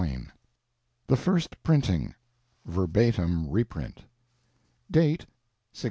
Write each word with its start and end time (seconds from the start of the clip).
MEINE 0.03 0.31
THE 1.05 1.15
FIRST 1.15 1.61
PRINTING 1.61 2.15
Verbatim 2.65 3.47
Reprint 3.47 3.97
[Date, 4.89 5.27
1601. 5.75 5.77